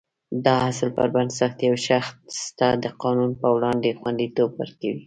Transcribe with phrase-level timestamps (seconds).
[0.45, 4.99] دا اصل پر بنسټ یو شخص ته د قانون په وړاندې خوندیتوب ورکوي.